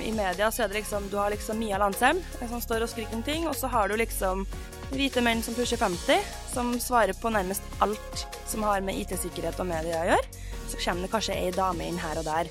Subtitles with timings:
[0.00, 3.16] I media så er det liksom Du har liksom Mia Landsem som står og skriker
[3.16, 4.44] om ting, og så har du liksom
[4.92, 6.20] hvite menn som pusher 50,
[6.52, 10.42] som svarer på nærmest alt som har med IT-sikkerhet og media å gjøre.
[10.68, 12.50] Så kommer det kanskje ei dame inn her og der.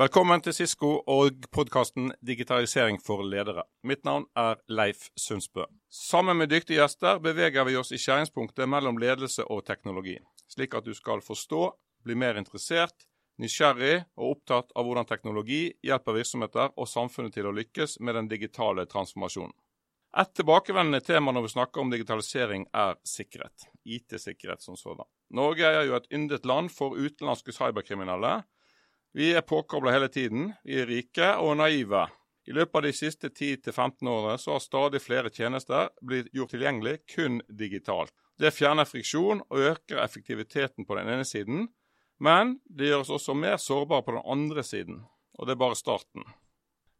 [0.00, 3.66] Velkommen til Sisko og podkasten Digitalisering for ledere.
[3.84, 5.66] Mitt navn er Leif Sundsbø.
[5.92, 10.16] Sammen med dyktige gjester beveger vi oss i skjæringspunktet mellom ledelse og teknologi,
[10.48, 11.66] slik at du skal forstå,
[12.08, 13.09] bli mer interessert,
[13.40, 18.30] nysgjerrig og opptatt av hvordan teknologi hjelper virksomheter og samfunnet til å lykkes med den
[18.30, 19.56] digitale transformasjonen.
[20.18, 23.68] Et tilbakevendende tema når vi snakker om digitalisering, er sikkerhet.
[23.86, 25.06] IT-sikkerhet som sådan.
[25.30, 28.40] Norge er jo et yndet land for utenlandske cyberkriminelle.
[29.14, 30.50] Vi er påkobla hele tiden.
[30.66, 32.08] Vi er rike og naive.
[32.50, 36.96] I løpet av de siste 10-15 årene så har stadig flere tjenester blitt gjort tilgjengelig
[37.14, 38.14] kun digitalt.
[38.40, 41.68] Det fjerner friksjon og øker effektiviteten på den ene siden,
[42.20, 45.02] men det gjør oss også mer sårbare på den andre siden,
[45.38, 46.26] og det er bare starten.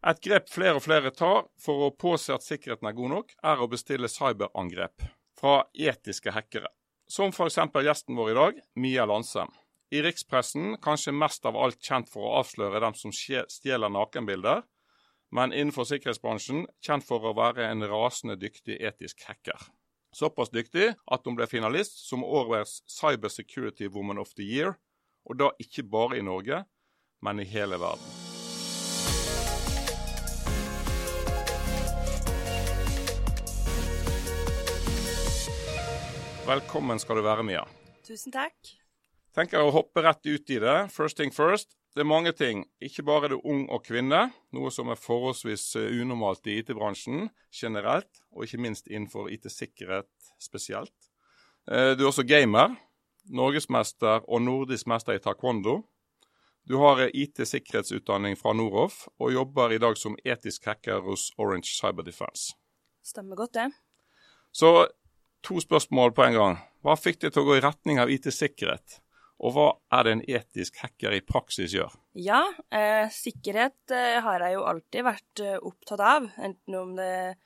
[0.00, 3.60] Et grep flere og flere tar for å påse at sikkerheten er god nok, er
[3.60, 5.04] å bestille cyberangrep
[5.36, 6.70] fra etiske hackere.
[7.10, 7.58] Som f.eks.
[7.84, 9.52] gjesten vår i dag, Mia Landsem.
[9.92, 14.62] I rikspressen kanskje mest av alt kjent for å avsløre dem som stjeler nakenbilder,
[15.34, 19.58] men innenfor sikkerhetsbransjen kjent for å være en rasende dyktig etisk hacker.
[20.16, 24.78] Såpass dyktig at hun ble finalist som årets Cyber Security Woman of the Year
[25.30, 26.64] og da ikke bare i Norge,
[27.22, 28.06] men i hele verden.
[36.50, 37.62] Velkommen skal du være, Mia.
[38.02, 38.56] Tusen takk.
[39.36, 40.78] Tenker å hoppe rett ut i det.
[40.90, 41.76] First thing first.
[41.94, 42.64] Det er mange ting.
[42.82, 47.28] Ikke bare er du ung og kvinne, noe som er forholdsvis eh, unormalt i IT-bransjen
[47.54, 50.10] generelt, og ikke minst innenfor IT-sikkerhet
[50.42, 51.10] spesielt.
[51.70, 52.74] Eh, du er også gamer
[53.30, 55.80] norgesmester og nordisk mester i taekwondo.
[56.68, 62.06] Du har IT-sikkerhetsutdanning fra Noroff, og jobber i dag som etisk hacker hos Orange Cyber
[62.06, 62.54] Defense.
[63.02, 63.70] Stemmer godt, det.
[64.52, 64.88] Så
[65.46, 66.58] to spørsmål på en gang.
[66.84, 69.00] Hva fikk deg til å gå i retning av IT-sikkerhet?
[69.40, 71.94] Og hva er det en etisk hacker i praksis gjør?
[72.18, 76.28] Ja, eh, sikkerhet eh, har jeg jo alltid vært eh, opptatt av.
[76.36, 77.38] Enten om det er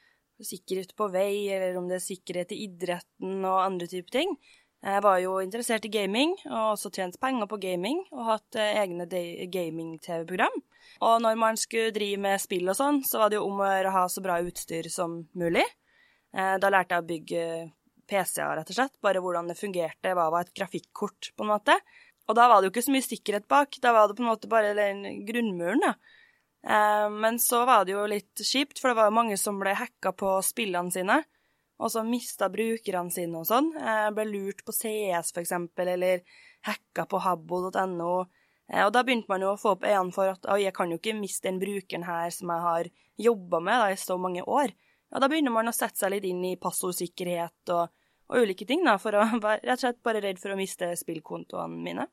[0.43, 4.34] sikkerhet på vei, eller om det er sikkerhet i idretten og andre typer ting.
[4.84, 8.83] Jeg var jo interessert i gaming, og også tjent penger på gaming, og hatt eh,
[8.83, 9.06] egne
[9.49, 10.59] gaming-TV-program.
[11.09, 13.71] Og når man skulle drive med spill og sånn, så var det jo om å
[13.94, 15.65] ha så bra utstyr som mulig.
[16.37, 17.47] Eh, da lærte jeg å bygge
[18.12, 18.97] PC-er, rett og slett.
[19.00, 21.78] Bare hvordan det fungerte, hva var et grafikkort, på en måte.
[22.28, 24.33] Og da var det jo ikke så mye sikkerhet bak, da var det på en
[24.34, 25.94] måte bare den grunnmuren, da.
[26.61, 29.73] Eh, men så var det jo litt kjipt, for det var jo mange som ble
[29.81, 31.23] hacka på spillene sine
[31.84, 33.69] og så mista brukerne sine og sånn.
[33.77, 36.22] Jeg ble lurt på CS, for eksempel, eller
[36.65, 38.15] hacka på habbo.no.
[38.72, 41.00] Eh, og da begynte man jo å få opp øynene for at jeg kan jo
[41.00, 42.91] ikke miste den brukeren her som jeg har
[43.21, 44.73] jobba med da, i så mange år.
[45.15, 47.93] Og da begynner man å sette seg litt inn i passordsikkerhet og,
[48.33, 50.91] og ulike ting, da, for å være rett og slett bare redd for å miste
[50.99, 52.09] spillkontoene mine.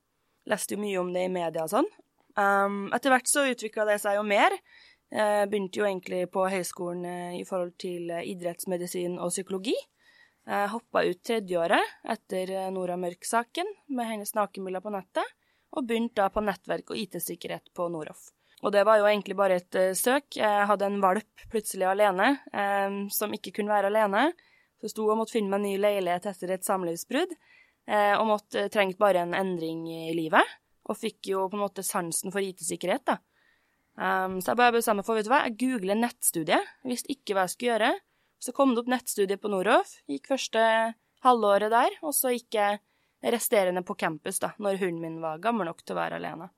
[0.52, 1.92] Leste jo mye om det i media og sånn.
[2.32, 4.54] Um, etter hvert så utvikla det seg jo mer.
[5.12, 9.76] Jeg begynte jo egentlig på høyskolen eh, i forhold til eh, idrettsmedisin og psykologi.
[10.48, 15.36] Hoppa ut tredjeåret etter eh, Nora Mørk-saken med hennes nakenbilder på nettet,
[15.72, 18.32] og begynte da på nettverk og IT-sikkerhet på Noroff.
[18.62, 20.36] Og det var jo egentlig bare et søk.
[20.38, 24.32] Jeg hadde en valp plutselig alene, eh, som ikke kunne være alene.
[24.82, 27.34] Så sto og måtte finne meg en ny leilighet etter et samlivsbrudd,
[27.88, 30.58] eh, og måtte, trengte bare en endring i livet.
[30.90, 33.20] Og fikk jo på en måte sansen for IT-sikkerhet, da.
[34.02, 36.58] Um, så jeg bare bestemmer for, vet du hva, jeg googler nettstudie,
[36.90, 37.92] visste ikke hva jeg skulle gjøre.
[38.42, 40.64] Så kom det opp nettstudie på Noroff, gikk første
[41.22, 42.80] halvåret der, og så gikk jeg
[43.22, 46.50] resterende på campus, da, når hunden min var gammel nok til å være alene.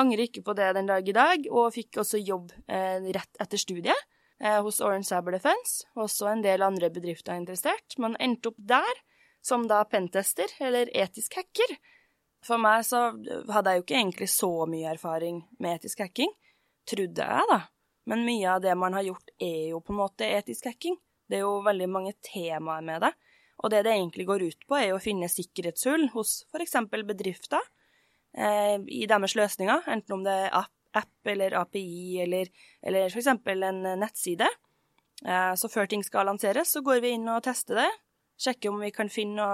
[0.00, 3.60] Angrer ikke på det den dag i dag, og fikk også jobb eh, rett etter
[3.60, 4.06] studiet
[4.40, 5.84] eh, hos Orange Cyber Defense.
[6.00, 9.04] Også en del andre bedrifter er interessert, men endte opp der
[9.44, 11.76] som da pentester, eller etisk hacker.
[12.46, 13.10] For meg så
[13.52, 16.32] hadde jeg jo ikke egentlig så mye erfaring med etisk hacking
[16.88, 17.60] trodde jeg, da.
[18.10, 20.96] Men mye av det man har gjort, er jo på en måte etisk hacking.
[21.30, 23.12] Det er jo veldig mange temaer med det.
[23.60, 26.78] Og det det egentlig går ut på, er jo å finne sikkerhetshull hos f.eks.
[26.90, 27.60] bedrifter
[28.32, 32.48] eh, i deres løsninger, enten om det er app, app eller API eller,
[32.82, 33.28] eller f.eks.
[33.28, 34.48] en nettside.
[35.26, 37.90] Eh, så før ting skal lanseres, så går vi inn og tester det,
[38.40, 39.44] sjekker om vi kan finne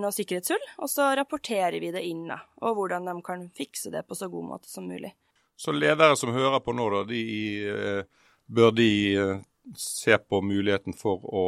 [0.00, 4.06] noe sikkerhetshull, og så rapporterer vi det inn, da, og hvordan de kan fikse det
[4.08, 5.12] på så god måte som mulig.
[5.58, 7.20] Så ledere som hører på nå, da, de,
[7.66, 8.04] eh,
[8.46, 9.40] bør de eh,
[9.74, 11.46] se på muligheten for å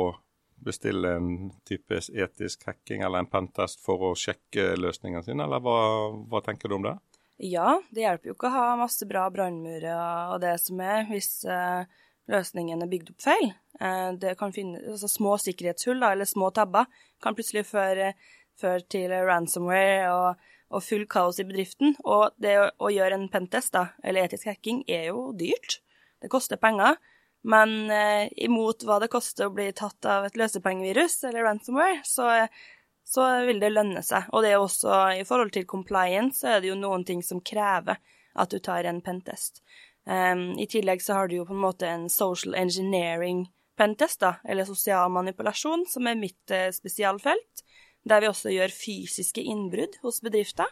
[0.60, 1.28] bestille en
[1.68, 5.78] type etisk hacking eller en pentest for å sjekke løsningene sine, eller hva,
[6.26, 6.96] hva tenker du om det?
[7.38, 11.30] Ja, det hjelper jo ikke å ha masse bra brannmurer og det som er, hvis
[11.48, 11.86] uh,
[12.28, 13.48] løsningen er bygd opp feil.
[14.20, 16.90] Det kan finne, altså Små sikkerhetshull eller små tabber
[17.24, 18.10] kan plutselig føre,
[18.60, 21.96] føre til ransomware og, og, full kaos i bedriften.
[22.06, 25.80] Og det å, gjøre en pentest, da, eller etisk hacking, er jo dyrt.
[26.22, 26.98] Det koster penger.
[27.42, 32.28] Men eh, imot hva det koster å bli tatt av et løsepengevirus eller ransomware, så
[33.10, 34.28] så vil det lønne seg.
[34.30, 37.42] Og det er også i forhold til compliance, så er det jo noen ting som
[37.42, 37.98] krever
[38.38, 39.64] at du tar en pentest.
[40.06, 43.48] Um, I tillegg så har du jo på en måte en social engineering
[43.80, 47.64] pentest, da, eller sosial manipulasjon, som er mitt eh, spesialfelt,
[48.08, 50.68] der vi også gjør fysiske innbrudd hos bedrifter.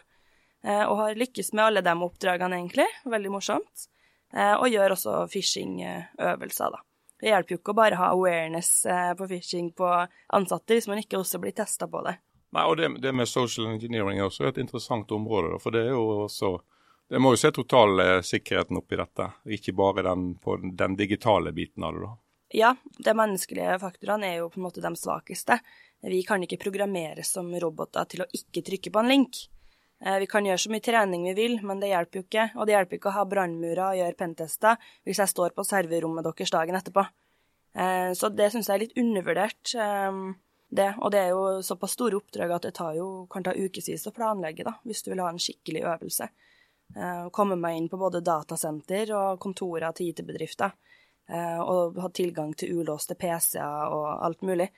[0.65, 2.87] Uh, og har lykkes med alle de oppdragene, egentlig.
[3.07, 3.89] Veldig morsomt.
[4.35, 6.83] Uh, og gjør også phishing-øvelser, da.
[7.19, 8.85] Det hjelper jo ikke å bare ha awareness
[9.19, 9.87] på phishing på
[10.37, 12.13] ansatte hvis man ikke også blir testa på det.
[12.55, 15.59] Nei, og det, det, med social engineering er også et interessant område.
[15.61, 16.57] For det er jo også
[17.09, 19.25] Det må jo se totalsikkerheten oppi dette,
[19.57, 22.03] ikke bare den, på den digitale biten av det.
[22.05, 22.11] da.
[22.55, 25.59] Ja, de menneskelige faktorene er jo på en måte de svakeste.
[26.01, 29.43] Vi kan ikke programmere som roboter til å ikke trykke på en link.
[30.01, 32.49] Eh, vi kan gjøre så mye trening vi vil, men det hjelper jo ikke.
[32.57, 36.25] Og det hjelper ikke å ha brannmurer og gjøre pentester hvis jeg står på serverommet
[36.25, 37.05] deres dagen etterpå.
[37.75, 39.75] Eh, så det syns jeg er litt undervurdert.
[39.75, 40.21] Eh,
[40.69, 40.93] det.
[41.01, 44.65] Og det er jo såpass store oppdrag at det jo, kan ta ukevis å planlegge,
[44.67, 46.29] da, hvis du vil ha en skikkelig øvelse.
[46.95, 50.73] Eh, komme meg inn på både datasenter og kontorer til IT-bedrifter.
[51.29, 54.69] Eh, og ha tilgang til ulåste PC-er og alt mulig.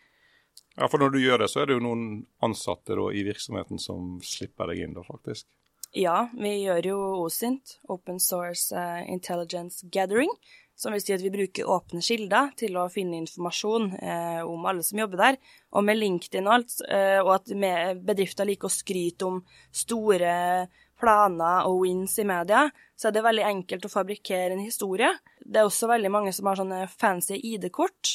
[0.76, 2.06] Ja, for når du gjør det, så er det jo noen
[2.44, 5.48] ansatte da, i virksomheten som slipper deg inn, da, faktisk?
[5.96, 10.32] Ja, vi gjør jo OSINT, Open Source uh, Intelligence Gathering,
[10.76, 14.82] som vil si at vi bruker åpne kilder til å finne informasjon eh, om alle
[14.82, 15.36] som jobber der.
[15.78, 17.52] Og med LinkedIn og alt, eh, og at
[18.02, 19.38] bedrifter liker å skryte om
[19.70, 20.32] store
[21.02, 22.64] planer og wins i media,
[23.02, 25.10] så er det veldig enkelt å fabrikkere en historie.
[25.42, 28.12] Det er også veldig mange som har sånne fancy ID-kort,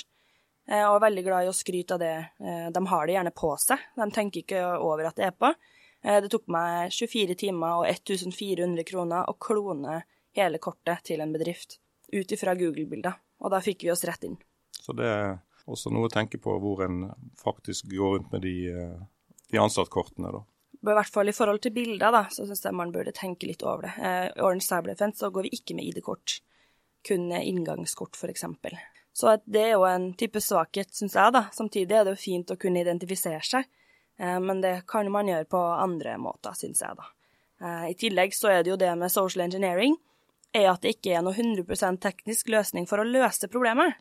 [0.70, 2.12] eh, og er veldig glad i å skryte av det.
[2.38, 5.50] Eh, de har det gjerne på seg, de tenker ikke over at det er på.
[6.04, 10.04] Eh, det tok meg 24 timer og 1400 kroner å klone
[10.38, 11.80] hele kortet til en bedrift
[12.14, 13.18] ut ifra Google-bilder.
[13.42, 14.38] Og da fikk vi oss rett inn.
[14.70, 17.08] Så det er også noe å tenke på hvor en
[17.42, 18.54] faktisk går rundt med de,
[19.50, 20.46] de ansattkortene, da.
[20.92, 23.64] I hvert fall i forhold til bilder, da, så syns jeg man burde tenke litt
[23.66, 23.94] over det.
[23.98, 26.40] Eh, I Orange Cyber Defense så går vi ikke med ID-kort,
[27.06, 28.46] kun inngangskort f.eks.
[29.16, 31.46] Så det er jo en type svakhet, syns jeg, da.
[31.56, 33.68] Samtidig er det jo fint å kunne identifisere seg,
[34.20, 37.12] eh, men det kan man gjøre på andre måter, syns jeg, da.
[37.88, 39.94] I tillegg så er det jo det med social engineering
[40.56, 43.96] er at det ikke er noe 100% teknisk løsning for å løse problemet.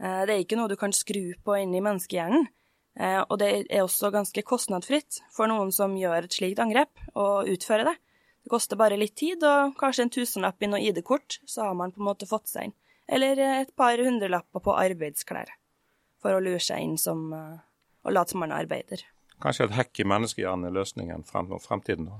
[0.00, 2.48] Eh, det er ikke noe du kan skru på inni menneskehjernen.
[2.98, 7.44] Eh, og det er også ganske kostnadsfritt for noen som gjør et slikt angrep, å
[7.46, 7.94] utføre det.
[8.42, 11.94] Det koster bare litt tid og kanskje en tusenlapp i noe ID-kort, så har man
[11.94, 12.76] på en måte fått seg inn.
[13.08, 15.54] Eller et par hundrelapper på arbeidsklær
[16.20, 17.56] for å lure seg inn som eh,
[18.08, 19.04] og late som man arbeider.
[19.42, 22.18] Kanskje et hekk i menneskehjernen er løsningen frem, fremtiden, da?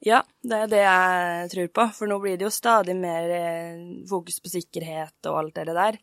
[0.00, 1.86] Ja, det er det jeg tror på.
[1.98, 5.98] For nå blir det jo stadig mer eh, fokus på sikkerhet og alt det der.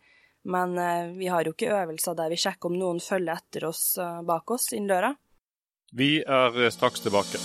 [0.48, 3.98] Men eh, vi har jo ikke øvelser der vi sjekker om noen følger etter oss
[4.00, 5.14] eh, bak oss inn døra.
[5.96, 7.40] Vi er straks tilbake.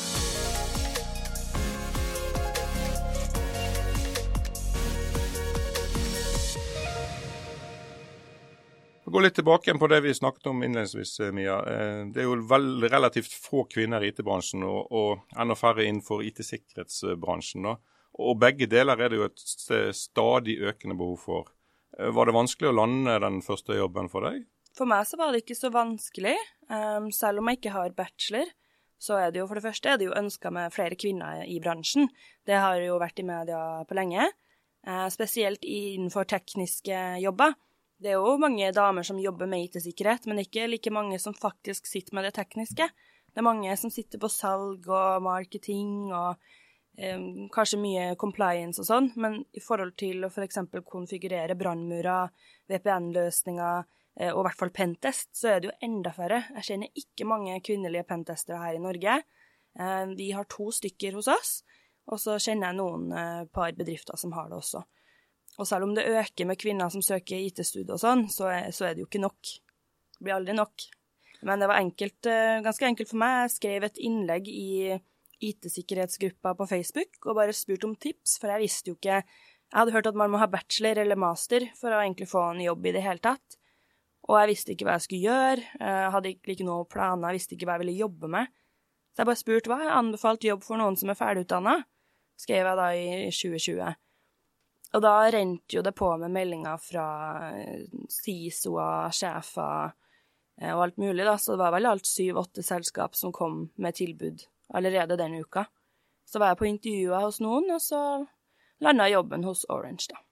[9.13, 11.59] gå litt tilbake på det vi snakket om innledningsvis, eh, Mia.
[11.69, 16.25] Eh, det er jo vel, relativt få kvinner i IT-bransjen, og, og, enda færre innenfor
[16.25, 17.69] IT-sikkerhetsbransjen.
[18.13, 19.44] Og begge deler er det jo et
[19.97, 21.53] stadig økende behov for.
[21.99, 24.44] Eh, var det vanskelig å lande den første jobben for deg?
[24.77, 26.37] For meg så var det ikke så vanskelig.
[26.72, 28.53] Um, selv om jeg ikke har bachelor,
[29.03, 31.58] så er det jo for det første er det jo ønska med flere kvinner i
[31.61, 32.08] bransjen.
[32.46, 34.31] Det har jo vært i media på lenge.
[34.87, 37.53] Uh, spesielt innenfor tekniske jobber.
[38.03, 41.87] Det er jo mange damer som jobber med IT-sikkerhet, men ikke like mange som faktisk
[41.87, 42.89] sitter med det tekniske.
[43.32, 46.41] Det er mange som sitter på salg og marketing og
[46.99, 47.19] eh,
[47.55, 50.63] kanskje mye compliance og sånn, men i forhold til å f.eks.
[50.89, 52.32] konfigurere brannmurer,
[52.70, 53.82] VPN-løsninger
[54.20, 56.44] eh, og i hvert fall pentest, så er det jo enda færre.
[56.58, 59.20] Jeg kjenner ikke mange kvinnelige pentestere her i Norge.
[59.79, 61.53] Eh, vi har to stykker hos oss,
[62.11, 64.82] og så kjenner jeg noen eh, par bedrifter som har det også.
[65.61, 68.94] Og selv om det øker med kvinner som søker IT-studier og sånn, så så er,
[68.94, 69.53] det jo ikke nok.
[70.17, 70.87] Det blir aldri nok.
[71.43, 73.39] Men det var enkelt, eh, ganske enkelt for meg.
[73.43, 74.99] Jeg skrev et innlegg i
[75.43, 79.22] IT-sikkerhetsgruppa på Facebook og bare spurt om tips, for jeg visste jo ikke
[79.72, 82.58] Jeg hadde hørt at man må ha bachelor eller master for å egentlig få en
[82.61, 83.56] jobb i det hele tatt.
[84.29, 87.56] Og jeg visste ikke hva jeg skulle gjøre, jeg hadde ikke noen planer, jeg visste
[87.56, 88.53] ikke hva jeg ville jobbe med.
[89.13, 91.75] Så jeg bare spurte hva jeg anbefalt jobb for noen som er ferdigutdanna.
[92.37, 93.96] skrev jeg da i 2020.
[94.93, 97.08] Og da rente jo det på med meldinger fra
[98.13, 99.96] SISO-er, sjefer
[100.69, 101.39] og alt mulig, da.
[101.41, 105.67] Så det var vel alt syv-åtte selskap som kom med tilbud allerede den uka.
[106.29, 108.02] Så var jeg på intervjuer hos noen, og så
[108.82, 110.22] landa jobben hos Orange, da.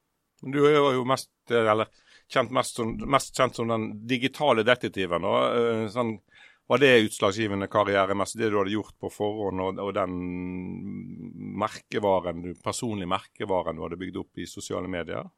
[0.41, 1.91] Du er jo mest, eller
[2.33, 5.27] kjent mest, som, mest kjent som den digitale detektiven.
[5.29, 6.15] Og, sånn,
[6.71, 10.17] var det utslagsgivende karrieremessig, det du hadde gjort på forhånd, og, og den
[11.61, 15.29] merkevaren, personlige merkevaren du hadde bygd opp i sosiale medier?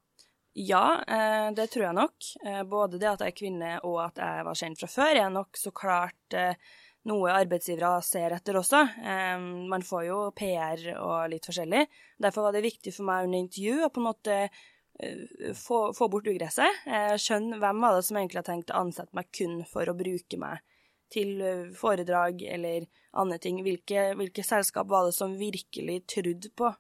[0.53, 2.31] Ja, eh, det tror jeg nok.
[2.45, 5.33] Eh, både det at jeg er kvinne og at jeg var kjent fra før, er
[5.33, 6.75] nok så klart eh,
[7.09, 8.83] noe arbeidsgivere ser etter også.
[9.71, 11.87] Man får jo PR og litt forskjellig.
[12.23, 14.37] Derfor var det viktig for meg under intervju å på en måte
[15.59, 16.85] få, få bort ugresset.
[17.19, 20.39] Skjønne hvem var det som egentlig har tenkt å ansette meg kun for å bruke
[20.39, 20.63] meg
[21.13, 21.43] til
[21.77, 22.87] foredrag eller
[23.19, 23.59] andre ting.
[23.67, 26.71] Hvilke, hvilke selskap var det som virkelig trodde på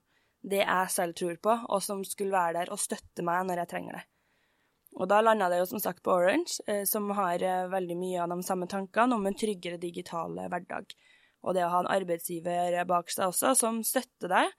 [0.42, 3.72] det jeg selv tror på, og som skulle være der og støtte meg når jeg
[3.74, 4.06] trenger det.
[5.00, 8.20] Og da landa det jo som sagt på Orange, eh, som har eh, veldig mye
[8.24, 10.92] av de samme tankene om en tryggere digital hverdag.
[11.42, 14.52] Og det å ha en arbeidsgiver bak seg også, som støtter deg,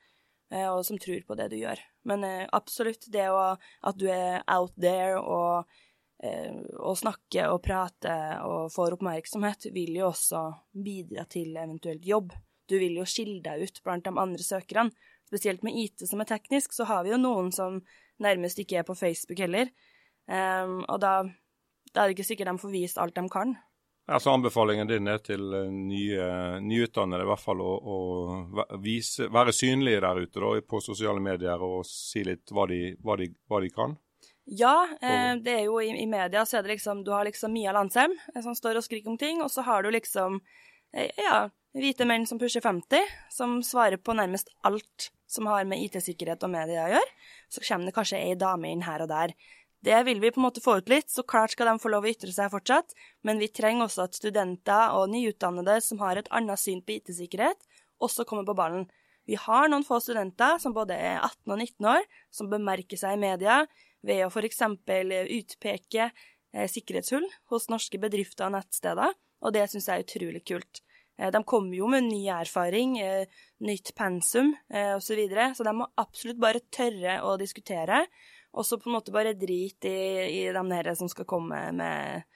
[0.52, 1.82] eh, og som tror på det du gjør.
[2.10, 3.54] Men absolutt det å,
[3.88, 5.70] at du er out there og,
[6.20, 10.42] og snakker og prater og får oppmerksomhet, vil jo også
[10.76, 12.36] bidra til eventuelt jobb.
[12.68, 14.92] Du vil jo skille deg ut blant de andre søkerne
[15.34, 17.80] spesielt med IT som er teknisk, så har vi jo noen som
[18.22, 19.72] nærmest ikke er på Facebook heller.
[20.30, 21.14] Um, og da,
[21.92, 23.56] da, er det ikke sikkert de får vist alt de kan.
[24.08, 26.24] Ja, så Anbefalingen din er til eh, nye,
[26.60, 31.62] nyutdannede i hvert fall å, å vise, være synlige der ute da, på sosiale medier
[31.64, 33.96] og si litt hva de, hva de, hva de kan?
[34.46, 37.54] Ja, eh, det er jo i, i, media så er det liksom Du har liksom
[37.56, 40.42] Mia Landsem eh, som står og skriker om ting, og så har du liksom
[40.92, 45.82] eh, ja, hvite menn som pusher 50, som svarer på nærmest alt som har med
[45.86, 47.14] IT-sikkerhet og media å gjøre.
[47.50, 49.34] Så kommer det kanskje ei dame inn her og der.
[49.84, 52.06] Det vil vi på en måte få ut litt, så klart skal de få lov
[52.06, 52.94] å ytre seg fortsatt,
[53.28, 57.60] men vi trenger også at studenter og nyutdannede som har et annet syn på IT-sikkerhet,
[58.00, 58.86] også kommer på ballen.
[59.28, 63.18] Vi har noen få studenter som både er 18 og 19 år, som bemerker seg
[63.18, 63.60] i media
[64.08, 64.64] ved å f.eks.
[64.64, 70.84] utpeke eh, sikkerhetshull hos norske bedrifter og nettsteder, og det syns jeg er utrolig kult.
[71.20, 75.76] Eh, de kommer jo med ny erfaring, eh, nytt pensum osv., så, videre, så de
[75.76, 78.06] må absolutt bare tørre å diskutere.
[78.54, 79.98] Og så på en måte bare drit i,
[80.30, 82.28] i de der som skal komme med,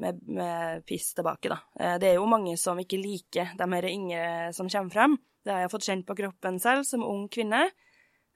[0.00, 1.58] med, med, piss tilbake, da.
[2.00, 4.24] Det er jo mange som ikke liker de her yngre
[4.56, 5.18] som kommer frem.
[5.44, 7.66] Det har jeg fått kjent på kroppen selv som ung kvinne.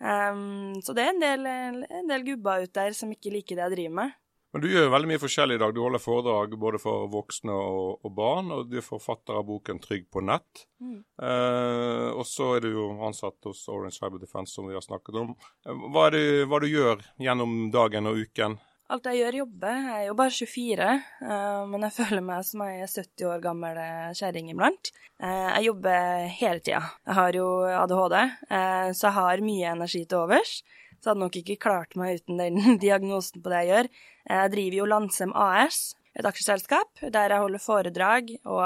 [0.04, 3.64] Um, så det er en del, en del gubber ute der som ikke liker det
[3.64, 4.16] jeg driver med.
[4.54, 5.72] Men du gjør veldig mye forskjellig i dag.
[5.74, 9.80] Du holder foredrag både for voksne og, og barn, og du er forfatter av boken
[9.82, 10.62] 'Trygg på nett'.
[10.78, 11.00] Mm.
[11.26, 15.18] Eh, og så er du jo ansatt hos Orange Cyber Defense, som vi har snakket
[15.24, 15.32] om.
[15.66, 18.54] Eh, hva er det hva du gjør gjennom dagen og uken?
[18.94, 19.82] Alt jeg gjør, jobber.
[19.88, 20.88] Jeg er jo bare 24,
[21.24, 23.80] uh, men jeg føler meg som er 70 år gammel
[24.14, 24.92] kjerring iblant.
[25.18, 26.82] Uh, jeg jobber hele tida.
[27.08, 28.18] Jeg har jo ADHD,
[28.52, 30.60] uh, så jeg har mye energi til overs
[31.04, 33.90] så hadde nok ikke klart meg uten den diagnosen på det jeg gjør.
[34.32, 35.80] Jeg driver jo Landsem AS,
[36.16, 38.64] et aksjeselskap, der jeg holder foredrag og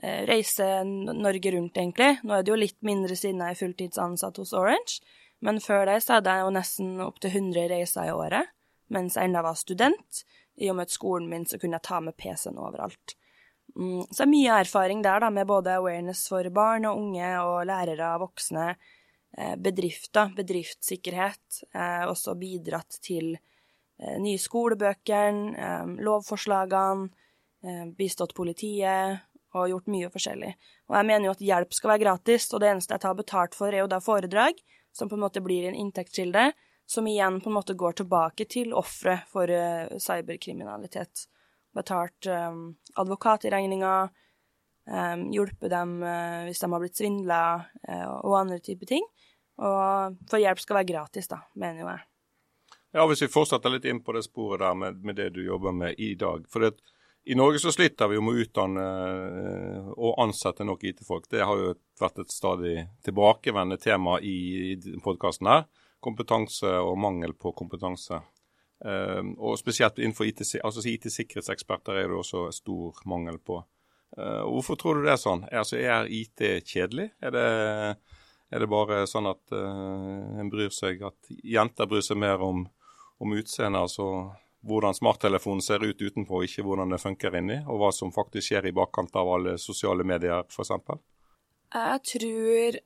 [0.00, 2.14] eh, reiser Norge rundt, egentlig.
[2.24, 5.02] Nå er det jo litt mindre siden jeg er fulltidsansatt hos Orange,
[5.44, 8.56] men før det så hadde jeg jo nesten opptil 100 reiser i året
[8.90, 10.22] mens jeg ennå var student.
[10.60, 13.16] I og med skolen min så kunne jeg ta med PC-en overalt.
[13.76, 17.28] Mm, så det er mye erfaring der, da, med både awareness for barn og unge
[17.44, 18.72] og lærere og voksne
[19.38, 25.40] bedrifter, bedriftssikkerhet, eh, også bidratt til eh, nye skolebøker,
[26.02, 27.10] lovforslagene,
[27.92, 29.20] bistått politiet
[29.52, 30.54] og gjort mye forskjellig.
[30.88, 33.56] Og jeg mener jo at hjelp skal være gratis, og det eneste jeg tar betalt
[33.58, 34.56] for, er jo da foredrag,
[34.96, 36.46] som på en måte blir en inntektskilde,
[36.88, 39.52] som igjen på en måte går tilbake til ofre for
[40.00, 41.26] cyberkriminalitet.
[41.76, 42.30] Betalt
[42.96, 44.08] advokatregninger,
[44.86, 47.40] um, hjulpet dem uh, hvis de har blitt svindla,
[47.88, 49.04] uh, og andre typer ting.
[49.60, 52.06] Og for hjelp skal være gratis, da, mener jo jeg.
[52.96, 55.74] Ja, Hvis vi fortsetter litt inn på det sporet der med, med det du jobber
[55.76, 56.42] med i dag.
[56.50, 56.72] For det,
[57.30, 58.86] i Norge så sliter vi jo med å utdanne
[59.44, 61.28] eh, og ansette nok IT-folk.
[61.30, 62.74] Det har jo vært et stadig
[63.06, 65.68] tilbakevendende tema i, i podkasten her.
[66.02, 68.22] Kompetanse og mangel på kompetanse.
[68.80, 73.58] Um, og spesielt innenfor IT, altså IT-sikkerhetseksperter er det også stor mangel på.
[74.18, 75.44] Uh, hvorfor tror du det er sånn?
[75.50, 77.10] Altså, er IT kjedelig?
[77.22, 77.48] Er det
[78.50, 82.64] er det bare sånn at uh, en bryr seg, at jenter bryr seg mer om,
[83.22, 84.32] om utseendet, altså
[84.66, 88.68] hvordan smarttelefonen ser ut utenpå, ikke hvordan det funker inni, og hva som faktisk skjer
[88.68, 90.76] i bakkant av alle sosiale medier, f.eks.?
[91.70, 92.80] Jeg tror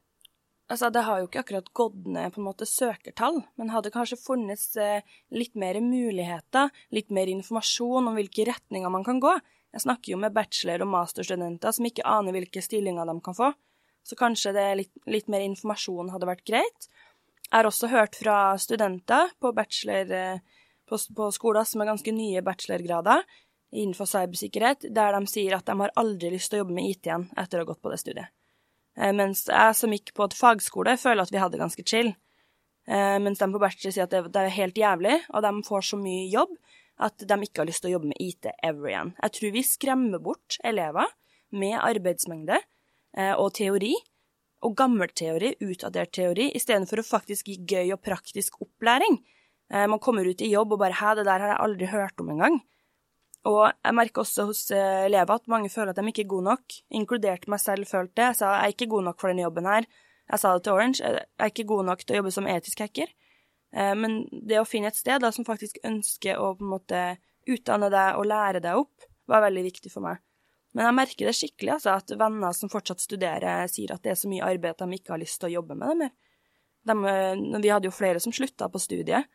[0.65, 4.17] Altså, det har jo ikke akkurat gått ned på en måte søkertall, men hadde kanskje
[4.17, 5.05] funnes eh,
[5.37, 9.35] litt mer muligheter, litt mer informasjon om hvilke retninger man kan gå.
[9.75, 13.49] Jeg snakker jo med bachelor- og masterstudenter som ikke aner hvilke stillinger de kan få,
[14.07, 16.87] så kanskje det litt, litt mer informasjon hadde vært greit.
[17.49, 20.45] Jeg har også hørt fra studenter på bachelor eh,
[20.87, 23.25] på, på skoler som er ganske nye bachelorgrader
[23.75, 27.09] innenfor cybersikkerhet, der de sier at de har aldri lyst til å jobbe med IT
[27.09, 28.31] igjen etter å ha gått på det studiet.
[28.95, 32.13] Eh, mens jeg som gikk på et fagskole, føler at vi hadde ganske chill.
[32.87, 35.91] Eh, mens de på bachelor sier at det, det er helt jævlig, og de får
[35.91, 36.55] så mye jobb
[37.03, 39.15] at de ikke har lyst til å jobbe med IT ever igjen.
[39.23, 41.11] Jeg tror vi skremmer bort elever
[41.55, 43.95] med arbeidsmengde eh, og teori,
[44.65, 49.19] og gammel teori, utdatert teori, istedenfor å faktisk gi gøy og praktisk opplæring.
[49.69, 52.31] Man kommer ut i jobb og bare 'hæ, det der har jeg aldri hørt om
[52.33, 52.61] engang'.
[53.45, 56.49] Og jeg merker også hos eh, elever at mange føler at de ikke er gode
[56.49, 56.77] nok.
[56.97, 58.29] Inkludert meg selv følte det.
[58.31, 59.89] Jeg sa jeg er ikke god nok for denne jobben her.
[60.33, 61.03] Jeg sa det til Orange.
[61.05, 63.13] Jeg er ikke god nok til å jobbe som etisk hacker.
[63.75, 67.03] Eh, men det å finne et sted da, som faktisk ønsker å på en måte
[67.51, 70.21] utdanne deg og lære deg opp, var veldig viktig for meg.
[70.75, 74.19] Men jeg merker det skikkelig, altså, at venner som fortsatt studerer, sier at det er
[74.19, 76.15] så mye arbeid at de ikke har lyst til å jobbe med det mer.
[76.85, 79.31] De, eh, vi hadde jo flere som slutta på studiet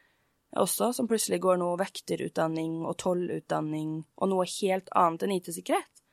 [0.58, 6.04] også, som plutselig går noe vekterutdanning og tollutdanning og noe helt annet enn IT-sikkerhet.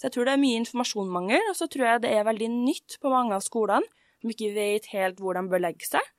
[0.00, 2.96] Så jeg tror det er mye informasjonsmangel, og så tror jeg det er veldig nytt
[3.02, 3.86] på mange av skolene,
[4.22, 6.13] som ikke vet helt hvor de bør legge seg.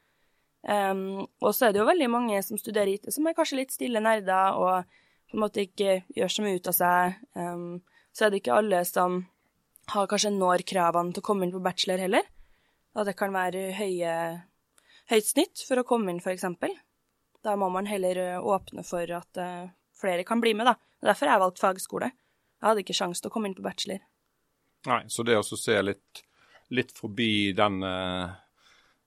[0.66, 3.74] Um, og så er det jo veldig mange som studerer IT, som er kanskje litt
[3.76, 4.96] stille nerder og
[5.30, 7.20] på en måte ikke gjør så mye ut av seg.
[7.38, 7.68] Um,
[8.16, 9.20] så er det ikke alle som
[9.94, 12.26] har kanskje når kravene til å komme inn på bachelor heller.
[12.96, 14.14] At det kan være høye,
[15.12, 16.74] høyt snitt for å komme inn, eksempel.
[17.46, 19.68] Da må man heller eh, åpne for at uh,
[20.00, 20.74] flere kan bli med, da.
[21.04, 22.10] Og Derfor har jeg valgt fagskole.
[22.56, 24.02] Jeg hadde ikke sjanse til å komme inn på bachelor.
[24.90, 26.24] Nei, så det å se litt,
[26.74, 28.34] litt forbi den uh,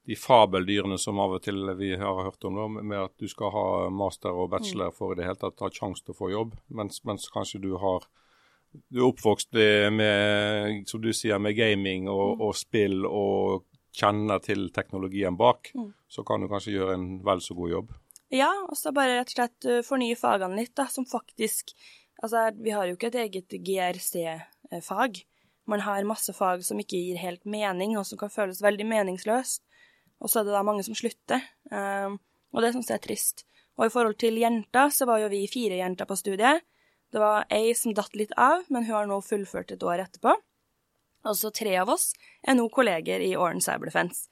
[0.08, 3.52] de fabeldyrene som av og til vi har hørt om, da, med at du skal
[3.52, 6.54] ha master og bachelor for i det hele tatt ha sjanse til å få jobb,
[6.80, 8.08] mens, mens, kanskje du har
[8.88, 9.56] du er oppvokst
[9.92, 12.42] med, som du sier, med gaming og, mm.
[12.44, 15.88] og spill og kjenner til teknologien bak, mm.
[16.08, 17.94] så kan du kanskje gjøre en vel så god jobb.
[18.32, 21.76] Ja, og så bare rett og slett uh, fornye fagene litt, da, som faktisk
[22.18, 25.20] Altså, vi har jo ikke et eget GRC-fag.
[25.70, 29.62] Man har masse fag som ikke gir helt mening, og som kan føles veldig meningsløst.
[30.18, 32.18] Og så er det da mange som slutter, um,
[32.54, 33.44] og det syns jeg er trist.
[33.78, 36.64] Og i forhold til jenter, så var jo vi fire jenter på studiet.
[37.12, 40.34] Det var ei som datt litt av, men hun har nå fullført et år etterpå.
[41.28, 42.10] Og så tre av oss
[42.42, 44.26] er nå kolleger i Orange Cyberfence.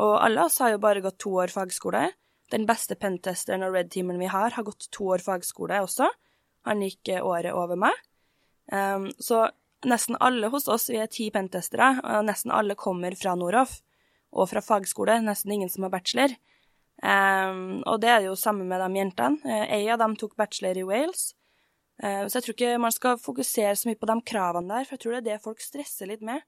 [0.00, 2.10] Og alle oss har jo bare gått to år fagskole,
[2.50, 6.08] den beste pentesteren og red-teameren vi har, har gått to år fagskole også.
[6.68, 7.94] Han gikk eh, året over meg.
[8.70, 9.46] Um, så
[9.88, 13.78] nesten alle hos oss, vi er ti pentestere, og nesten alle kommer fra Noroff
[14.32, 15.18] og fra fagskole.
[15.24, 16.34] Nesten ingen som har bachelor.
[17.00, 19.60] Um, og det er jo samme med de jentene.
[19.72, 21.30] Ei av dem tok bachelor i Wales.
[22.02, 24.96] Uh, så jeg tror ikke man skal fokusere så mye på de kravene der, for
[24.96, 26.44] jeg tror det er det folk stresser litt med.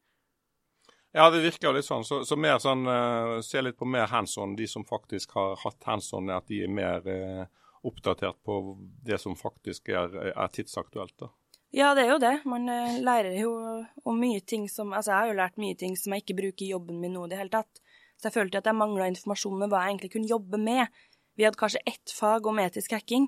[1.13, 2.07] Ja, det virker jo litt sånn.
[2.09, 5.59] Så, så mer sånn, uh, se litt på mer hands on, de som faktisk har
[5.65, 7.45] hatt hands on, at de er mer uh,
[7.85, 8.61] oppdatert på
[9.05, 11.17] det som faktisk er, er tidsaktuelt.
[11.21, 11.33] da.
[11.73, 12.35] Ja, det er jo det.
[12.45, 13.53] Man uh, lærer jo
[14.05, 16.67] om mye ting som Altså, jeg har jo lært mye ting som jeg ikke bruker
[16.67, 17.81] i jobben min nå i det hele tatt.
[18.21, 21.01] Så jeg følte at jeg mangla informasjon om hva jeg egentlig kunne jobbe med.
[21.39, 23.25] Vi hadde kanskje ett fag om etisk hacking,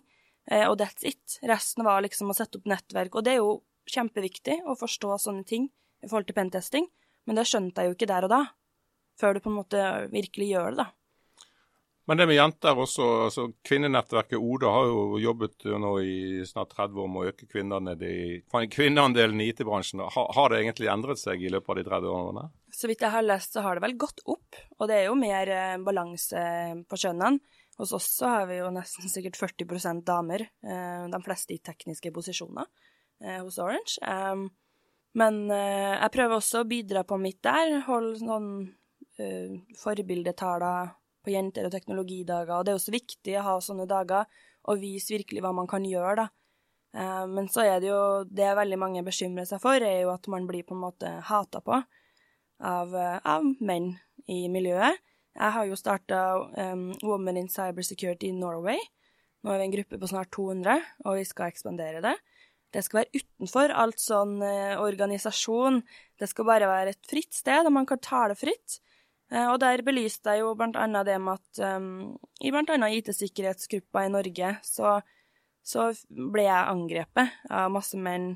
[0.69, 1.39] og that's it.
[1.43, 3.17] Resten var liksom å sette opp nettverk.
[3.17, 3.57] Og det er jo
[3.91, 5.67] kjempeviktig å forstå sånne ting
[6.05, 6.87] i forhold til pentesting.
[7.27, 8.43] Men det skjønte jeg jo ikke der og da,
[9.19, 10.87] før du på en måte virkelig gjør det, da.
[12.05, 17.01] Men det med jenter også, altså Kvinnenettverket Oda har jo jobbet nå i snart 30
[17.01, 20.03] år med å øke kvinneandelen i IT-bransjen.
[20.13, 22.43] Har, har, det egentlig endret seg i løpet av de 30 årene?
[22.77, 24.59] Så vidt jeg har lest, så har det vel gått opp.
[24.77, 26.43] Og det er jo mer eh, balanse
[26.85, 27.41] på kjønnene.
[27.81, 32.13] Hos oss så har vi jo nesten sikkert 40% damer, eh, de fleste i tekniske
[32.15, 32.69] posisjoner
[33.25, 33.97] eh, hos Orange.
[35.15, 37.77] Men uh, jeg prøver også å bidra på mitt der.
[37.87, 40.91] Holde sånn uh, forbildetaler
[41.25, 42.53] på jenter- og teknologidager.
[42.55, 44.29] Og det er også viktig å ha sånne dager
[44.69, 46.29] og vise virkelig hva man kan gjøre, da.
[46.95, 50.29] Uh, men så er det jo det veldig mange bekymrer seg for, er jo at
[50.31, 51.81] man blir på en måte hata på
[52.63, 53.97] av, av menn
[54.31, 55.01] i miljøet.
[55.35, 56.21] Jeg har jo starta
[56.55, 58.79] um, Women in Cybersecurity in Norway.
[59.43, 62.15] Nå er vi en gruppe på snart 200, og vi skal ekspandere det.
[62.75, 65.83] Det skal være utenfor alt sånn eh, organisasjon.
[66.19, 68.81] Det skal bare være et fritt sted, og man kan tale fritt.
[69.33, 74.05] Eh, og der belyste jeg jo blant annet det med at um, i annet IT-sikkerhetsgruppa
[74.05, 74.99] i Norge, så,
[75.65, 78.35] så, ble jeg angrepet av masse menn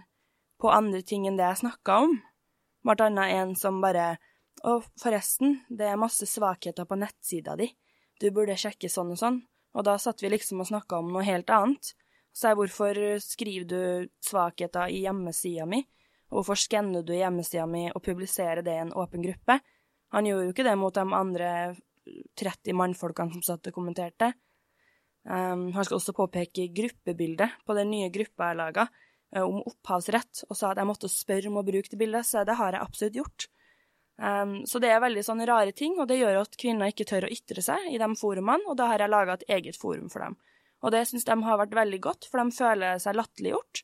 [0.58, 2.16] på andre ting enn det jeg snakka om.
[2.86, 4.16] Blant annet en som bare
[4.66, 7.68] Og forresten, det er masse svakheter på nettsida di.
[8.18, 9.36] Du burde sjekke sånn og sånn.
[9.78, 11.92] Og da satt vi liksom og snakka om noe helt annet.
[12.34, 15.84] Så jeg, hvorfor skriver du svakheter i hjemmesida mi?
[16.32, 19.60] Og hvorfor skanner du hjemmesida mi og publiserer det i en åpen gruppe?
[20.14, 21.50] Han gjorde jo ikke det mot de andre
[22.40, 24.32] 30 mannfolkene som satt og kommenterte.
[25.28, 28.86] Um, han skal også påpeke gruppebildet på den nye gruppa jeg laga,
[29.36, 32.46] uh, om opphavsrett, og sa at jeg måtte spørre om å bruke det bildet, så
[32.48, 33.48] det har jeg absolutt gjort.
[34.18, 37.28] Um, så det er veldig sånne rare ting, og det gjør at kvinner ikke tør
[37.28, 40.24] å ytre seg i de forumene, og da har jeg laga et eget forum for
[40.24, 40.38] dem.
[40.82, 43.82] Og det syns de har vært veldig godt, for de føler seg latterliggjort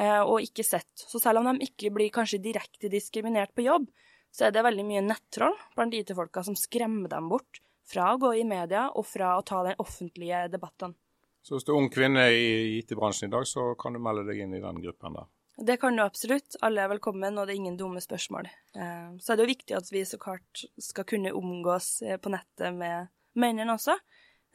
[0.00, 0.90] uh, og ikke sett.
[0.96, 3.86] Så selv om de ikke blir kanskje direkte diskriminert på jobb,
[4.32, 8.32] så er det veldig mye nettroll blant IT-folka som skremmer dem bort fra å gå
[8.40, 10.96] i media og fra å ta den offentlige debatten.
[11.42, 14.44] Så hvis du er ung kvinne i IT-bransjen i dag, så kan du melde deg
[14.44, 15.28] inn i den gruppen der?
[15.62, 16.56] Det kan du absolutt.
[16.64, 18.48] Alle er velkommen, og det er ingen dumme spørsmål.
[18.78, 22.32] Eh, så er det jo viktig at vi så klart skal kunne omgås eh, på
[22.32, 23.98] nettet med mennene også.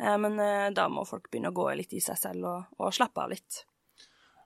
[0.02, 0.40] Eh, men
[0.74, 3.62] da må folk begynne å gå litt i seg selv og, og slappe av litt.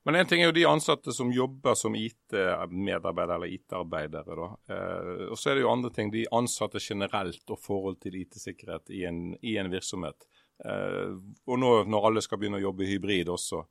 [0.03, 4.37] Men en ting er jo de ansatte som jobber som IT-medarbeidere eller IT-arbeidere.
[4.39, 4.47] da.
[4.73, 6.09] Eh, og så er det jo andre ting.
[6.11, 10.25] De ansatte generelt og forhold til IT-sikkerhet i, i, en virksomhet.
[10.65, 11.13] Eh,
[11.45, 13.61] og nå når alle skal begynne å jobbe hybrid også.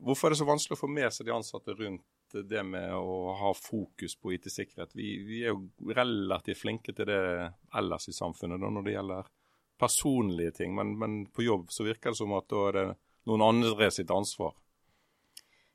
[0.00, 2.06] Hvorfor er det så vanskelig å få med seg de ansatte rundt
[2.46, 4.94] det med å ha fokus på IT-sikkerhet?
[4.94, 7.20] Vi, vi, er jo relativt flinke til det
[7.74, 9.36] ellers i samfunnet da, når det gjelder
[9.80, 10.78] personlige ting.
[10.78, 12.88] Men, men på jobb så virker det som at da er det
[13.26, 14.54] noen andre sitt ansvar.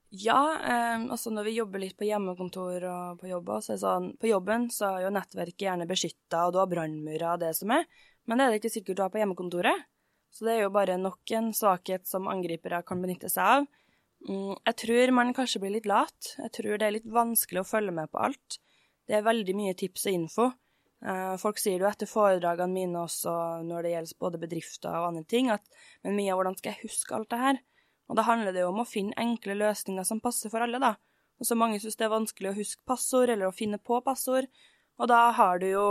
[0.09, 4.11] Ja, eh, altså når vi jobber litt på hjemmekontor og på jobb, så er sånn,
[4.21, 7.73] på jobben så er jo nettverket gjerne beskytta, og du har brannmurer og det som
[7.75, 7.87] er,
[8.25, 9.87] men det er det ikke sikkert du har på hjemmekontoret.
[10.35, 13.67] Så det er jo bare nok en svakhet som angripere kan benytte seg av.
[14.27, 16.33] Mm, jeg tror man kanskje blir litt lat.
[16.41, 18.57] Jeg tror det er litt vanskelig å følge med på alt.
[19.07, 20.47] Det er veldig mye tips og info.
[21.05, 23.35] Eh, folk sier jo etter foredragene mine også,
[23.67, 25.63] når det gjelder både bedrifter og andre ting, at
[26.03, 27.61] men Mia, hvordan skal jeg huske alt det her?
[28.09, 30.93] Og da handler det jo om å finne enkle løsninger som passer for alle, da.
[31.41, 34.47] Og så mange syns det er vanskelig å huske passord, eller å finne på passord.
[35.01, 35.85] Og da har du jo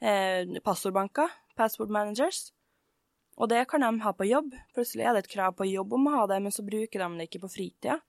[0.00, 2.48] eh, passordbanker, password managers.
[3.38, 4.54] Og det kan de ha på jobb.
[4.74, 7.20] Plutselig er det et krav på jobb om å ha det, men så bruker de
[7.20, 8.00] det ikke på fritida.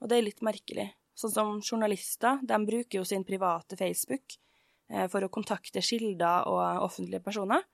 [0.00, 0.90] Og det er litt merkelig.
[1.18, 4.38] Sånn som journalister, de bruker jo sin private Facebook
[4.88, 7.66] eh, for å kontakte kilder og offentlige personer.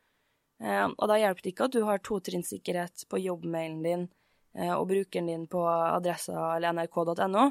[0.59, 4.28] Eh, og da hjelper det ikke at du har totrinnssikkerhet på jobbmailen din Eh,
[4.75, 7.45] og brukeren din på adressa eller nrk.no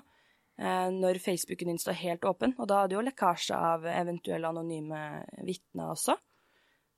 [0.60, 2.56] eh, når Facebooken din står helt åpen.
[2.58, 5.02] Og da er det jo lekkasje av eventuelle anonyme
[5.48, 6.18] vitner også.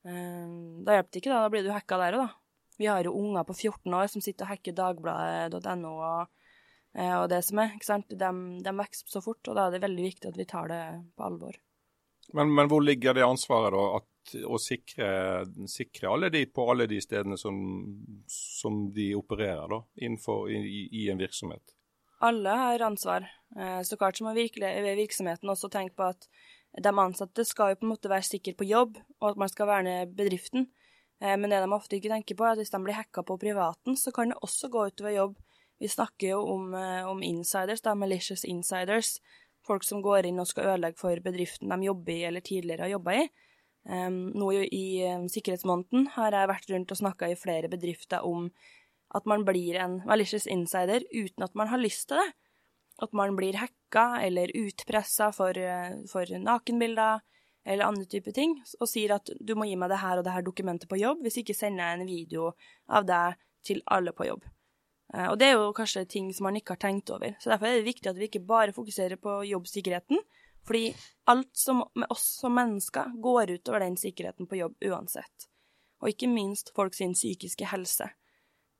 [0.07, 0.49] Eh,
[0.85, 1.45] da hjelper det ikke, da.
[1.45, 2.75] Da blir du hacka der òg, da.
[2.79, 6.29] Vi har jo unger på 14 år som sitter og hacker dagbladet.no og,
[6.95, 7.73] og, det som er.
[7.75, 8.13] ikke sant?
[8.21, 8.29] De,
[8.63, 10.83] de vokser så fort, og da er det veldig viktig at vi tar det
[11.19, 11.57] på alvor.
[12.31, 13.99] Men, men hvor ligger det ansvaret, da?
[13.99, 14.08] At
[14.45, 15.09] å sikre,
[15.69, 17.57] sikre, alle de på alle de stedene som,
[18.29, 21.75] som de opererer da, innenfor i, i, en virksomhet?
[22.25, 23.27] Alle har ansvar.
[23.57, 26.27] Eh, så klart så må virksomheten også tenke på at
[26.77, 29.69] de ansatte skal jo på en måte være sikre på jobb, og at man skal
[29.69, 30.67] verne bedriften.
[31.21, 33.39] Eh, men det de ofte ikke tenker på, er at hvis de blir hacka på
[33.41, 35.37] privaten, så kan det også gå utover jobb.
[35.79, 39.19] Vi snakker jo om, eh, om insiders, da, malicious insiders.
[39.65, 42.97] Folk som går inn og skal ødelegge for bedriften de jobber i eller tidligere har
[42.97, 43.29] jobba i.
[43.87, 48.49] Nå i sikkerhetsmåneden har jeg vært rundt og snakka i flere bedrifter om
[49.15, 52.29] at man blir en malicious insider uten at man har lyst til det.
[53.01, 57.23] At man blir hacka eller utpressa for, uh, for nakenbilder
[57.69, 60.33] eller andre typer ting, og sier at du må gi meg det her og det
[60.33, 62.51] her dokumentet på jobb, hvis ikke sender jeg en video
[62.87, 64.45] av deg til alle på jobb.
[65.13, 67.33] Uh, og det er jo kanskje ting som man ikke har tenkt over.
[67.39, 70.21] Så derfor er det viktig at vi ikke bare fokuserer på jobbsikkerheten,
[70.69, 70.91] fordi
[71.31, 75.49] alt som, med oss som mennesker går utover den sikkerheten på jobb uansett.
[76.03, 78.11] Og ikke minst folk sin psykiske helse.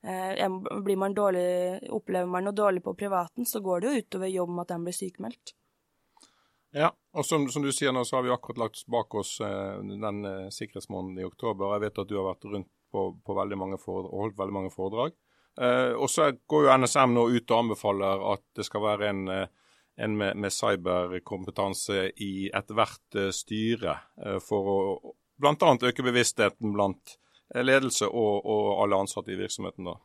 [0.06, 0.46] Eh,
[0.86, 4.54] blir man dårlig, opplever man noe dårlig på privaten, så går det jo utover jobb
[4.54, 5.56] med at de blir sykemeldt.
[6.78, 9.82] Ja, og som, som, du sier nå, så har vi akkurat lagt bak oss eh,
[9.82, 11.74] den eh, sikkerhetsmåneden i oktober.
[11.74, 14.58] Jeg vet at du har vært rundt på, på veldig mange foredrag, og holdt veldig
[14.60, 15.18] mange foredrag.
[15.62, 19.24] Eh, og så går jo NSM nå ut og anbefaler at det skal være en
[19.34, 19.50] eh,
[20.00, 24.78] en med, med cyberkompetanse i ethvert uh, styre uh, for å
[25.40, 25.74] bl.a.
[25.88, 27.16] øke bevisstheten blant
[27.56, 29.90] uh, ledelse og, og, alle ansatte i virksomheten.
[29.90, 29.98] Da.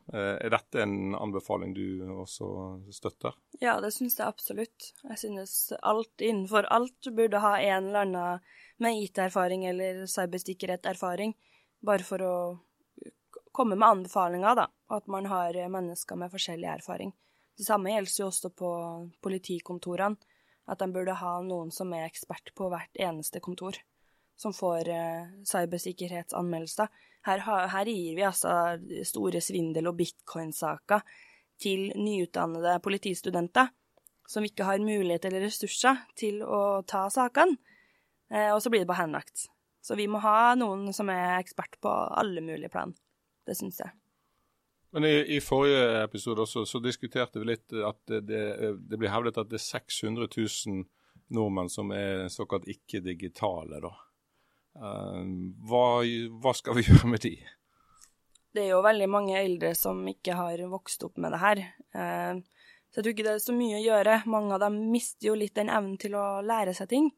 [0.43, 2.49] Er dette en anbefaling du også
[2.95, 3.35] støtter?
[3.63, 4.91] Ja, det syns jeg absolutt.
[5.07, 8.47] Jeg synes alt innenfor alt burde ha en eller annen
[8.83, 11.31] med IT-erfaring eller cybersikkerhet-erfaring,
[11.85, 12.35] bare for å
[13.55, 14.65] komme med anbefalinger, da.
[14.91, 17.15] At man har mennesker med forskjellig erfaring.
[17.55, 18.69] Det samme gjelder jo også på
[19.23, 20.33] politikontorene,
[20.65, 23.77] at de burde ha noen som er ekspert på hvert eneste kontor.
[24.37, 26.89] som får eh, cybersikkerhetsanmeldelser.
[27.23, 27.39] Her,
[27.71, 28.75] her, gir vi altså
[29.07, 31.05] store svindel- og bitcoin-saker
[31.63, 33.71] til nyutdannede politistudenter
[34.27, 37.55] som ikke har mulighet eller ressurser til å ta sakene,
[38.31, 39.47] eh, og så blir det bare henlagt.
[39.85, 42.95] Så vi må ha noen som er ekspert på alle mulige plan.
[43.45, 43.93] Det syns jeg.
[44.95, 48.43] Men i, i, forrige episode også, så diskuterte vi litt at det, det,
[48.87, 50.85] det blir hevdet at det er 600 000
[51.35, 53.81] nordmenn som er såkalt ikke-digitale.
[53.83, 53.91] da.
[54.79, 55.19] Uh,
[55.67, 55.83] hva,
[56.39, 57.33] hva, skal vi gjøre med de?
[58.55, 61.63] Det er jo veldig mange eldre som ikke har vokst opp med det her.
[61.91, 62.39] Uh,
[62.87, 64.19] så jeg tror ikke det er så mye å gjøre.
[64.31, 67.11] Mange av dem mister jo litt den evnen til å lære seg ting.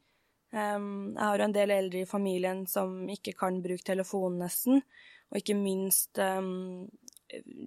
[0.49, 4.81] Um, jeg har jo en del eldre i familien som ikke kan bruke telefonen nesten,
[5.29, 6.17] og ikke minst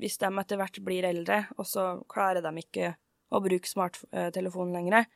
[0.01, 2.95] hvis de etter hvert blir eldre, og så klarer de ikke
[3.31, 5.07] å bruke smarttelefon lenger,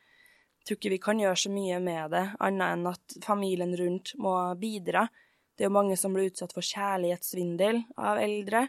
[0.65, 4.33] tror ikke vi kan gjøre så mye med det, annet enn at familien rundt må
[4.59, 5.05] bidra.
[5.55, 8.65] Det er jo mange som blir utsatt for kjærlighetssvindel av eldre,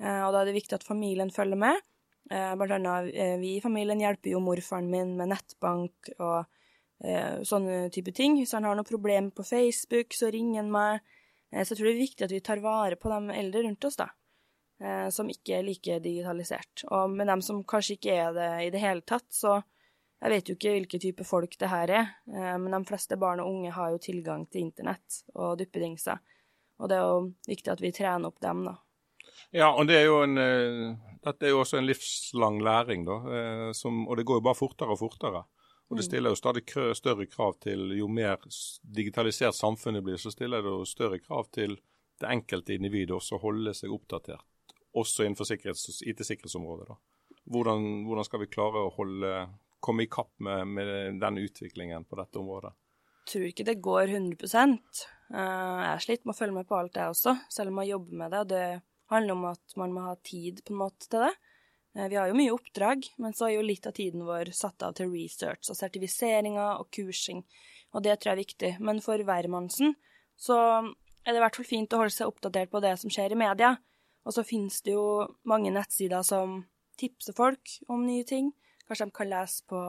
[0.00, 1.84] eh, og da er det viktig at familien følger med.
[2.32, 6.44] Eh, blant annet eh, vi i familien hjelper jo morfaren min med nettbank og
[7.04, 8.38] sånne type ting.
[8.38, 11.02] Hvis han har noe problem på Facebook, så ringer han meg.
[11.50, 13.98] Så jeg tror det er viktig at vi tar vare på de eldre rundt oss,
[13.98, 14.06] da
[15.14, 16.82] som ikke er like digitalisert.
[16.90, 19.60] Og med dem som kanskje ikke er det i det hele tatt, så
[20.24, 23.42] jeg vet jo ikke hvilke type folk det her er, eh, men de fleste barn
[23.44, 26.22] og unge har jo tilgang til internett og duppedingser.
[26.80, 28.78] Og det er jo viktig at vi trener opp dem, da.
[29.52, 33.18] Ja, og det er jo en, eh, dette er jo også en livslang læring, da.
[33.36, 35.44] Eh, som, og det går jo bare fortere og fortere.
[35.92, 36.08] Og det mm.
[36.08, 36.64] stiller jo stadig
[36.96, 38.40] større krav til Jo mer
[38.80, 41.76] digitalisert samfunnet blir, så stiller det jo større krav til
[42.22, 44.46] det enkelte individet også å holde seg oppdatert
[44.94, 46.96] også innenfor IT-sikkerhetsområdet.
[47.50, 49.32] Hvordan, hvordan, skal vi klare å holde,
[49.84, 52.72] komme i kapp med, med, den utviklingen på dette området?
[53.24, 54.68] Jeg tror ikke det går 100 eh,
[55.34, 58.20] Jeg er slitt med å følge med på alt det også, selv om jeg jobber
[58.22, 58.44] med det.
[58.52, 58.66] Det
[59.12, 61.32] handler om at man må ha tid på en måte til det.
[61.96, 64.84] Eh, vi har jo mye oppdrag, men så er jo litt av tiden vår satt
[64.86, 67.44] av til research og sertifiseringer og kursing,
[67.94, 68.72] og det tror jeg er viktig.
[68.84, 69.96] Men for hvermannsen
[70.36, 70.58] så
[71.24, 73.38] er det i hvert fall fint å holde seg oppdatert på det som skjer i
[73.38, 73.76] media.
[74.24, 76.62] Og så finnes det jo mange nettsider som
[77.00, 78.52] tipser folk om nye ting.
[78.88, 79.80] Kanskje de kan lese på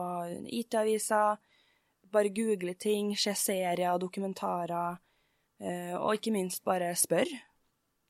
[0.60, 1.40] IT-aviser,
[2.12, 4.96] bare google ting, se serier og dokumentarer,
[5.60, 7.28] eh, og ikke minst bare spør.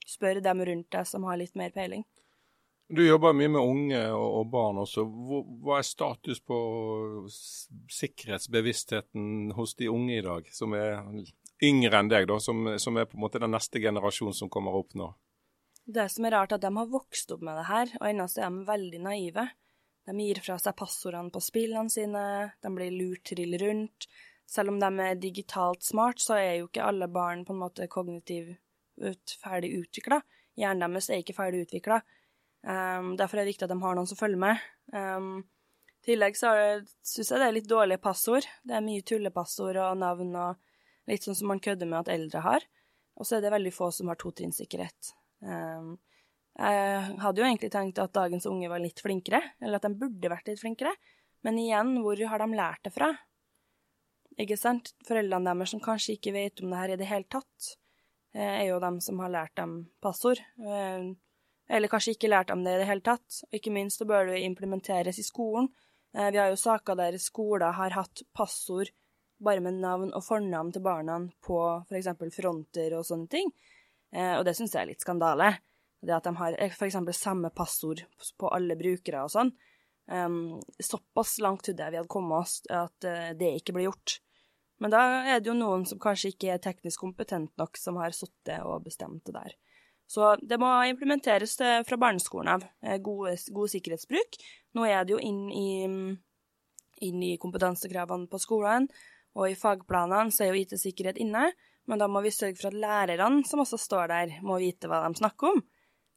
[0.07, 2.05] Spør dem rundt deg som har litt mer peiling.
[2.87, 5.03] Du jobber mye med unge og barn også.
[5.67, 6.59] Hva er status på
[7.91, 11.01] sikkerhetsbevisstheten hos de unge i dag, som er
[11.67, 14.95] yngre enn deg, da, som er på en måte den neste generasjonen som kommer opp
[14.95, 15.11] nå?
[15.87, 18.27] Det som er rart, er at de har vokst opp med det her, og ennå
[18.27, 19.45] er de veldig naive.
[20.07, 22.23] De gir fra seg passordene på spillene sine,
[22.63, 24.09] de blir lurt trill rundt.
[24.47, 27.89] Selv om de er digitalt smart, så er jo ikke alle barn på en måte
[27.91, 30.21] kognitivt ferdig utvikla.
[30.57, 32.01] Hjernen deres er ikke ferdig utvikla.
[32.67, 34.63] Um, ehm, derfor er det viktig at de har noen som følger med.
[34.95, 35.45] Um,
[36.03, 36.55] I tillegg så
[37.03, 38.47] syns jeg det er litt dårlige passord.
[38.67, 42.43] Det er mye tullepassord og navn og litt sånn som man kødder med at eldre
[42.47, 42.67] har.
[43.19, 45.15] Og så er det veldig få som har totrinnssikkerhet.
[45.45, 45.97] Um,
[46.57, 50.31] jeg hadde jo egentlig tenkt at dagens unge var litt flinkere, eller at de burde
[50.33, 50.95] vært litt flinkere,
[51.45, 53.11] men igjen, hvor har de lært det fra?
[54.41, 54.95] Ikke sant?
[55.09, 57.77] Foreldrene deres som kanskje ikke vet om det her i det hele tatt,
[58.35, 60.41] eh, er jo dem som har lært dem passord.
[60.59, 61.13] Eh,
[61.69, 63.43] eller kanskje ikke lært dem det i det hele tatt.
[63.49, 65.71] Og ikke minst så bør det implementeres i skolen.
[66.15, 68.93] Eh, vi har jo saker der skoler har hatt passord
[69.39, 72.09] bare med navn og fornavn til barna på f.eks.
[72.37, 73.51] fronter og sånne ting.
[74.17, 75.53] Eh, og det syns jeg er litt skandale.
[76.01, 76.99] Det at de har eh, f.eks.
[77.17, 78.05] samme passord
[78.39, 79.53] på alle brukere og sånn.
[80.07, 84.21] Såpass langt trodde jeg vi hadde kommet oss at uh, det ikke ble gjort.
[84.79, 85.01] Men da
[85.33, 88.85] er det jo noen som kanskje ikke er teknisk kompetent nok, som har sittet og
[88.85, 89.57] bestemt det der.
[90.07, 92.69] Så det må implementeres fra barneskolen av.
[93.03, 94.39] God, god sikkerhetsbruk.
[94.79, 95.67] Nå er det jo inn i,
[97.09, 98.87] inn i kompetansekravene på skolen,
[99.35, 101.49] og i fagplanene så er jo IT-sikkerhet inne.
[101.87, 105.05] Men da må vi sørge for at lærerne som også står der, må vite hva
[105.07, 105.63] de snakker om.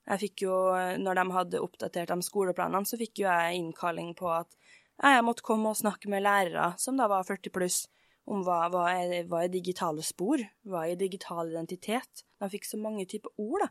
[0.10, 0.56] Jeg fikk jo,
[0.98, 4.56] når de hadde oppdatert de skoleplanene, så fikk jo jeg innkalling på at
[5.00, 7.84] jeg måtte komme og snakke med lærere som da var 40 pluss,
[8.30, 12.26] om hva, hva, er, hva er digitale spor, hva er digital identitet.
[12.38, 13.70] De fikk så mange typer ord da,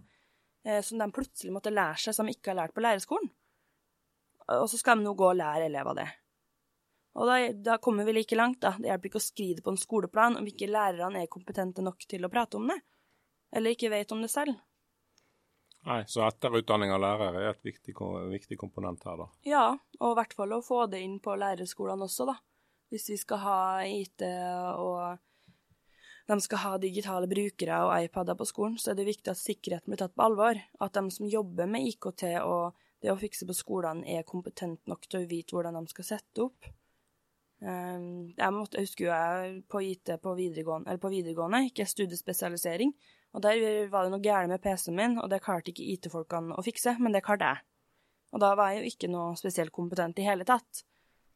[0.66, 3.30] eh, som de plutselig måtte lære seg, som de ikke har lært på lærerskolen.
[4.56, 6.08] Og så skal de nå gå og lære elever det.
[7.18, 8.76] Og da, da, kommer vi like langt, da.
[8.78, 12.07] Det hjelper ikke å skrive det på en skoleplan om ikke lærerne er kompetente nok
[12.07, 12.78] til å prate om det,
[13.59, 14.59] eller ikke vet om det selv.
[15.88, 17.94] Nei, så etterutdanning av lærere er et viktig,
[18.31, 19.28] viktig komponent her, da.
[19.48, 19.64] Ja,
[19.98, 22.37] og i hvert fall å få det inn på lærerskolene også, da.
[22.92, 24.24] Hvis vi skal ha IT
[24.78, 25.18] og
[26.28, 29.88] de skal ha digitale brukere og iPader på skolen, så er det viktig at sikkerheten
[29.88, 30.59] blir tatt på alvor.
[30.85, 35.07] At de som jobber med IKT og det å fikse på skolene, er kompetente nok
[35.09, 36.68] til å vite hvordan de skal sette opp.
[37.62, 41.88] Ehm, jeg, måtte, jeg husker jo jeg på IT på videregående, eller på videregående, ikke
[41.88, 42.94] studiespesialisering.
[43.37, 46.64] Og der var det noe gærent med PC-en min, og det klarte ikke IT-folkene å
[46.64, 47.64] fikse, men det klarte jeg.
[48.33, 50.85] Og da var jeg jo ikke noe spesielt kompetent i hele tatt.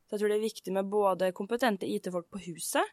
[0.06, 2.88] Så jeg tror det er viktig med både kompetente IT-folk på huset,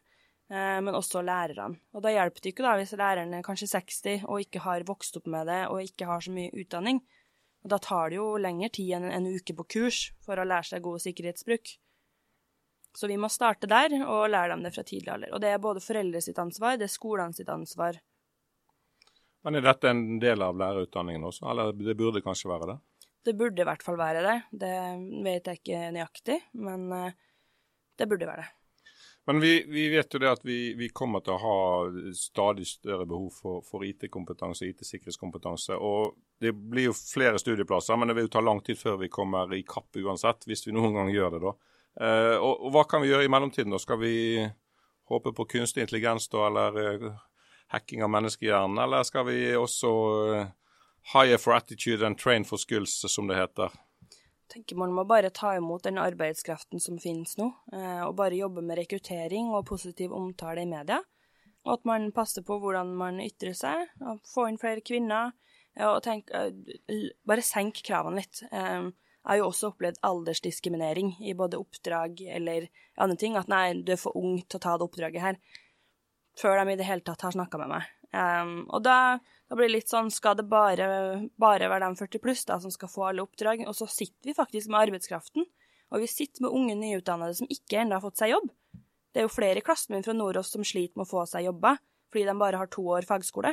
[0.50, 1.78] Eh, men også lærerne.
[1.94, 5.20] Og da hjelper det ikke da hvis læreren er kanskje 60 og ikke har vokst
[5.20, 6.98] opp med det og ikke har så mye utdanning.
[7.62, 10.72] Og da tar det jo lengre tid enn en uke på kurs for å lære
[10.72, 11.76] seg god sikkerhetsbruk.
[12.96, 15.34] Så vi må starte der og lære dem det fra tidlig alder.
[15.34, 18.00] Og det er både foreldre sitt ansvar, det er skolene sitt ansvar.
[19.44, 22.78] Men er dette en del av lærerutdanningen også, eller det burde kanskje være det?
[23.24, 24.38] Det burde i hvert fall være det.
[24.62, 24.76] Det
[25.24, 27.20] vet jeg ikke nøyaktig, men eh,
[28.00, 28.50] det burde være det.
[29.28, 31.56] Men vi, vi, vet jo det at vi, vi, kommer til å ha
[32.16, 35.76] stadig større behov for, for IT-kompetanse, IT-sikkerhetskompetanse.
[35.76, 39.12] og Det blir jo flere studieplasser, men det vil jo ta lang tid før vi
[39.12, 40.48] kommer i kapp uansett.
[40.48, 41.52] Hvis vi noen gang gjør det, da.
[42.00, 43.72] Eh, og, og, Hva kan vi gjøre i mellomtiden?
[43.74, 43.80] da?
[43.82, 44.14] Skal vi
[45.10, 47.20] håpe på kunstig intelligens da, eller uh,
[47.74, 48.78] hacking av menneskehjernen?
[48.78, 50.50] Eller skal vi også uh,
[51.14, 53.74] hire for attitude and train for skills, som det heter?
[54.50, 58.64] tenker man må bare ta imot den arbeidskraften som finnes nå, eh, og bare jobbe
[58.66, 61.00] med rekruttering og positiv omtale i media.
[61.66, 65.32] Og at man passer på hvordan man ytrer seg, og få inn flere kvinner.
[65.76, 66.50] og tenk, eh,
[67.24, 68.42] Bare senk kravene litt.
[69.28, 73.36] Har jo også opplevd aldersdiskriminering i både oppdrag eller andre ting.
[73.36, 75.40] At nei, du er for ung til å ta det oppdraget her.
[76.40, 77.88] Før de i det hele tatt har snakka med meg.
[78.10, 80.86] Um, og da, da, blir det litt sånn Skal det bare,
[81.38, 83.62] bare være de 40 pluss da, som skal få alle oppdrag?
[83.68, 85.46] Og så sitter vi faktisk med arbeidskraften.
[85.90, 88.50] Og vi sitter med unge nyutdannede som ikke ennå har fått seg jobb.
[89.10, 91.48] Det er jo flere i klassen min fra Nordås som sliter med å få seg
[91.48, 91.80] jobber
[92.10, 93.52] fordi de bare har to år fagskole.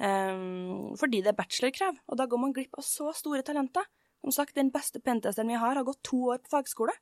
[0.00, 3.84] Um, fordi det er bachelorkrav, og da går man glipp av så store talenter.
[4.20, 6.92] Som sagt, den beste pentesteren vi har, har gått to år på fagskole.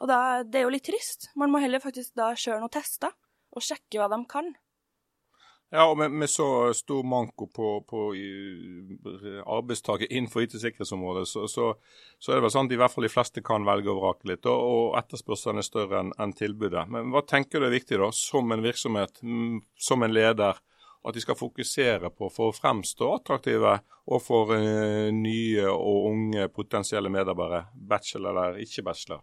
[0.00, 1.28] Og da, det er jo litt trist.
[1.38, 3.12] Man må heller faktisk da kjøre noen tester
[3.54, 4.54] og sjekke hva de kan.
[5.74, 8.00] Ja, og med, med så stor manko på, på
[9.56, 11.72] arbeidstaker innenfor IT-sikkerhetsområdet, så, så,
[12.18, 14.30] så, er det vel sånn at i hvert fall de fleste kan velge og vrake
[14.30, 16.84] litt, og, og etterspørselen er større enn en tilbudet.
[16.94, 19.18] Men hva tenker du er viktig da, som en virksomhet,
[19.88, 20.60] som en leder,
[21.04, 26.48] at de skal fokusere på for å fremstå attraktive og for uh, nye og unge
[26.52, 29.20] potensielle medarbeidere, bachelor eller ikke bachelor?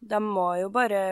[0.00, 1.02] De må jo bare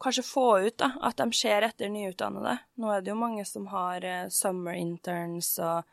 [0.00, 2.56] kanskje få ut da, at de ser etter nyutdannede.
[2.80, 5.84] Nå er det jo mange som har uh, summer interns og,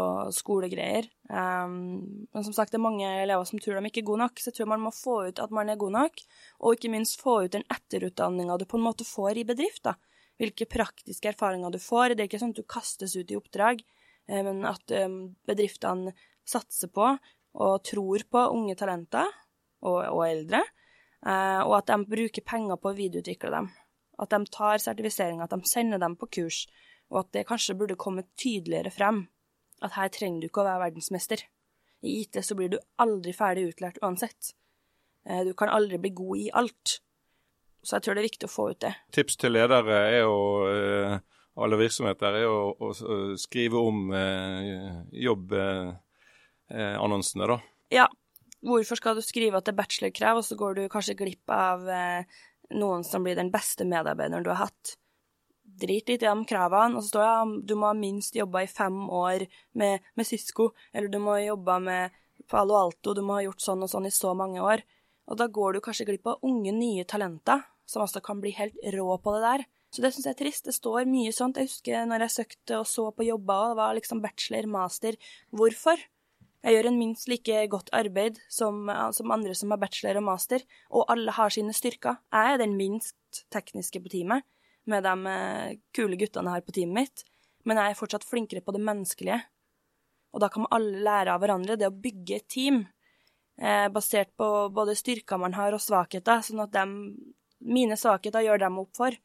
[0.00, 1.10] og skolegreier.
[1.28, 4.40] Um, men som sagt, det er mange elever som tror de ikke er gode nok,
[4.40, 6.26] så jeg tror man må få ut at man er god nok,
[6.64, 9.84] og ikke minst få ut den etterutdanninga du på en måte får i bedrift.
[9.84, 9.98] da.
[10.36, 12.14] Hvilke praktiske erfaringer du får.
[12.14, 13.82] Det er ikke sånn at du kastes ut i oppdrag,
[14.30, 16.14] uh, men at um, bedriftene
[16.46, 17.14] satser på
[17.56, 19.30] og tror på unge talenter
[19.86, 20.60] og, og eldre
[21.26, 23.70] Eh, og at de bruker penger på å videreutvikle dem.
[24.22, 26.64] At de tar sertifisering, at de sender dem på kurs,
[27.10, 29.26] og at det kanskje burde komme tydeligere frem
[29.84, 31.42] at her trenger du ikke å være verdensmester.
[32.06, 34.54] I IT så blir du aldri ferdig utlært uansett.
[35.26, 37.00] Eh, du kan aldri bli god i alt.
[37.86, 38.94] Så jeg tror det er viktig å få ut det.
[39.14, 41.22] Tips til ledere er jo eh,
[41.62, 42.90] alle virksomheter er å, å
[43.38, 44.10] skrive om
[45.14, 47.62] jobbannonsene, da.
[47.94, 48.10] Ja,
[48.66, 51.86] Hvorfor skal du skrive at det er bachelorkrav, og så går du kanskje glipp av
[51.92, 52.38] eh,
[52.74, 54.96] noen som blir den beste medarbeideren du har hatt?
[55.62, 58.64] Drit litt i de kravene, og så står det at du må ha minst jobba
[58.64, 59.44] i fem år
[59.78, 62.16] med, med Cisco, eller du må ha jobba med
[62.50, 64.82] Palo Alto, du må ha gjort sånn og sånn i så mange år.
[65.30, 68.76] Og da går du kanskje glipp av unge, nye talenter, som også kan bli helt
[68.94, 69.64] rå på det der.
[69.94, 70.66] Så det syns jeg er trist.
[70.66, 71.56] Det står mye sånt.
[71.60, 75.16] Jeg husker når jeg søkte og så på jobber, og det var liksom bachelor, master.
[75.54, 76.02] Hvorfor?
[76.66, 80.64] Jeg gjør en minst like godt arbeid som, som, andre som har bachelor og master,
[80.90, 82.18] og alle har sine styrker.
[82.34, 84.42] Jeg er den minst tekniske på teamet,
[84.90, 87.22] med de eh, kule guttene jeg har på teamet mitt,
[87.66, 89.38] men jeg er fortsatt flinkere på det menneskelige.
[90.34, 91.78] Og da kan alle lære av hverandre.
[91.78, 92.82] Det å bygge et team
[93.62, 96.84] eh, basert på både styrker man har og svakheter, sånn at de,
[97.60, 99.16] mine svakheter gjør dem opp for.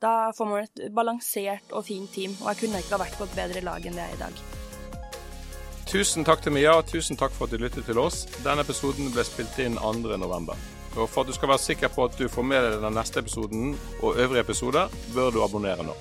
[0.00, 3.28] Da får man et balansert og fint team, og jeg kunne ikke ha vært på
[3.28, 4.42] et bedre lag enn det jeg er i dag.
[5.90, 8.22] Tusen takk til Mia, og tusen takk for at du lyttet til oss.
[8.44, 10.54] Denne episoden ble spilt inn 2.11.
[10.96, 13.20] Og For at du skal være sikker på at du får med deg den neste
[13.22, 15.94] episoden og øvrige episoder, bør du abonnere nå.